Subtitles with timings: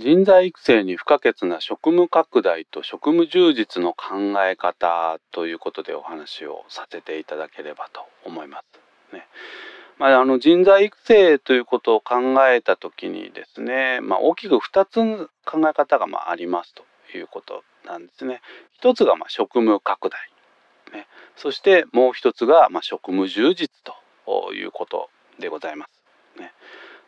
[0.00, 9.14] 人材育成に不可欠な職務拡大と職務充実の考え方ということでお話をさせていただければと思います。
[9.14, 9.26] ね
[9.98, 12.14] まあ、あの人材育成ということを考
[12.48, 16.82] えた時にですね、まあ、大きく2つ考え方がまあありますと
[17.14, 18.40] いうことなんですね。
[18.72, 20.18] 一つがまあ職務拡大、
[20.98, 23.68] ね、そしてもう一つがまあ職務充実
[24.24, 26.40] ということでございます。
[26.40, 26.54] ね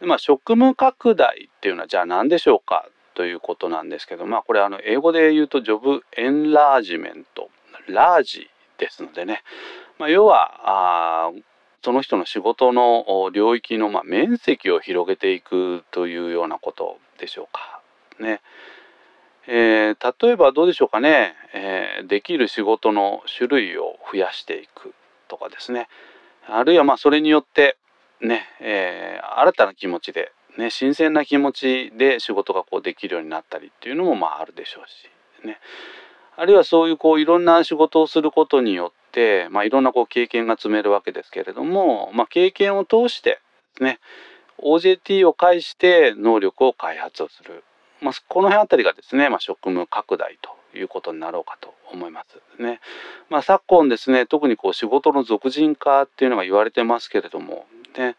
[0.00, 7.50] でまあ、職務拡大っていうのはじゃあ何でしょうかということなんですけど、まあ、これあの英語で言うとジョブエンラージメント。
[7.88, 8.48] ラージ
[8.78, 9.42] ですのでね、
[9.98, 11.32] まあ、要はあ
[11.82, 17.80] その人の仕事の領域のまあ面積を広げていくというようなことでしょうか。
[18.22, 18.40] ね。
[19.46, 24.94] えー、例えばどうでしょうかね、えー、できる仕事の種類を増やしていく
[25.28, 25.88] とかですね。
[26.46, 27.78] あるいはまあそれによって
[28.20, 34.88] ね、えー、新たな気持ちで、ね、新鮮な気持ちで仕事がこうできるようになったりっていうのもまああるでしょう
[35.42, 35.58] し、ね、
[36.36, 43.40] あるいはそういうこういろんな仕事をすることによって、まあ、いろんなこう経験が積めるわけですけれども、まあ、経験を通して
[43.80, 43.98] ね
[44.62, 47.64] OJT を介して能力を開発をする、
[48.00, 52.62] まあ、この辺あたりがですね、まあ、職務拡大ということになろうかと思います。
[52.62, 52.80] ね。
[53.30, 57.66] まあ、昨今ですね特にこう仕事の俗人化っていうのが言われてますけれども
[57.98, 58.16] で、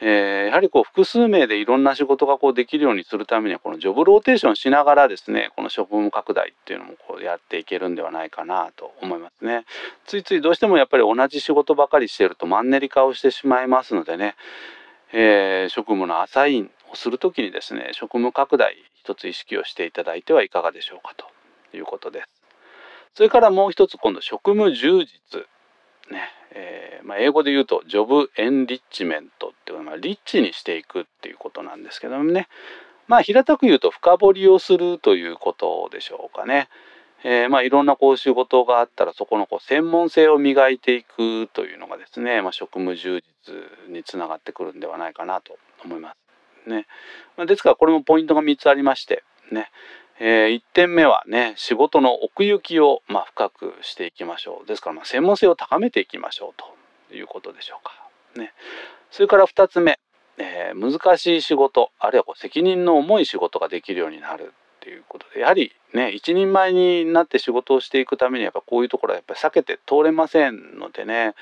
[0.00, 9.64] えー、やはりこう複数名でいろんな仕事がこうできるようにするためにはこのジョブローテーションしながらですねこの職務拡大っていうのもこうやっていけるんではないかなと思いますね。
[10.06, 14.36] ついついどうしてもやっぱり同じ仕事ばかりしてるとマンネリ化をしてしまいますのでね、
[15.12, 21.26] えー、職務のアサインをする時にですね職務拡大一つ意識をしていただいてはいかがでしょうかと
[21.76, 22.28] いうことです。
[23.14, 25.46] それからもう一つ今度職務充実
[26.10, 32.48] ねえー、まあ、英語で言うとジョブエンリッチメントっていうのはリッチにしていくっていうことなんですけどもね
[33.08, 36.68] まあ平たく言うと深掘りをするということでしょうかね。
[37.24, 43.54] えー、まあいろんなこう仕事があったらそこのこう専門性を磨いていくというのがですね、まあ、職務充実
[43.88, 46.14] につながってくるんではないかなと思いま
[46.66, 46.68] す。
[46.68, 46.86] ね
[47.36, 49.70] ま、ですからこれもポイントが3つありましてね、
[50.18, 54.66] えー、1点目はね仕事の奥行きをまあ深くしていきましょう。
[54.66, 56.62] ですからまあ専門性を高めていきましょう
[57.08, 57.92] ということでしょうか。
[58.38, 58.52] ね、
[59.10, 59.98] それから2つ目、
[60.38, 71.34] えー、難しい仕事あるいはこう責任の重い仕事ができるようになるっていうことでやはりね一人前になって仕事をしていくためにやっぱこういうところはやっぱり避けて通れませんのでね、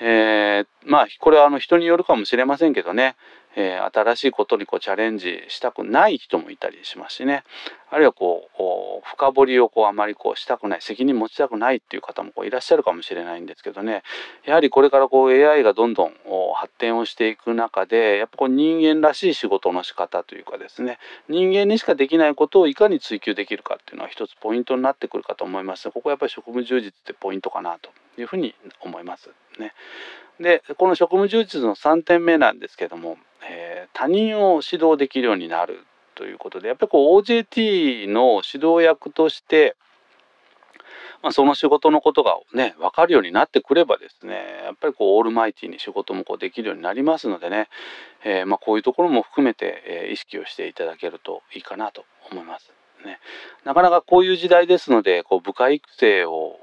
[0.00, 3.16] えー、まあこれはあの人によるかもしれませんけどね。
[3.56, 7.42] えー、新しいことにこうチャレンジしたくない人もいたりしますしね。
[7.90, 14.04] あるいはこう深掘りをこうあまりこうしたくない責任持ちたくないっていう方もこういらっしゃるかもしれないんですけどね。
[14.44, 16.12] やはりこれからこう AI がどんどん
[16.54, 20.98] 発展をしていく中でやっぱこう人間らしい仕事の仕方というかですね。
[21.28, 25.90] 人間にしかできないことをいかに追求できるかっていうのは一つポイントになってくるかと思います。
[25.90, 29.30] ここはやっぱり職務充実ってポイントかなというふうに思います。
[29.58, 29.72] ね。
[30.40, 39.76] でこの職務充実の3点目なんですけどもえー、他人を指導できるようになるということでやっぱりこう OJT の指導役として、
[41.22, 47.68] まあ、その仕事のことがね分かるようになってくればですねやっぱりこうオールマイティに仕事もこうできるようになりますのでね、
[48.24, 52.72] えー、まあ、こういうところも含めて、えー、意識をしていただけるといいかなと思います。
[53.04, 53.20] ね、
[53.64, 56.56] なかなかこういう時代ですのでこう部下育成を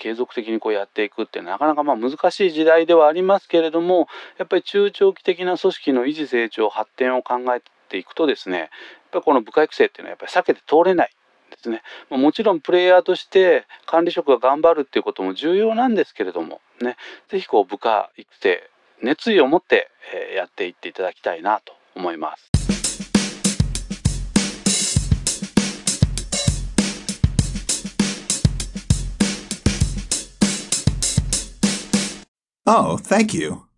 [0.00, 8.68] 継続的にこうやっていくってなかなかまあ難しい時代ではありますけれどもやっぱり中長期的な組織の維持成長発展を考えていくとですねやっ
[9.12, 11.10] ぱりこの部下育成っていうのはやっぱり避けて通れない
[11.50, 16.96] ですねもちろんプレイヤーとして管理職が頑張るっていうことも重要なんですけれどもね
[17.28, 18.70] 是非こう部下育成
[19.02, 19.90] 熱意を持って
[20.34, 22.59] やっていっていただきたいなと思います。
[32.72, 33.69] Oh, thank you.